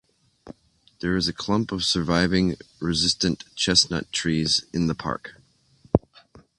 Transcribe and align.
There 0.99 1.15
is 1.15 1.27
a 1.27 1.31
clump 1.31 1.71
of 1.71 1.83
surviving 1.83 2.55
resistant 2.79 3.43
chestnut 3.55 4.11
trees 4.11 4.65
in 4.73 4.87
the 4.87 4.95
park. 4.95 5.35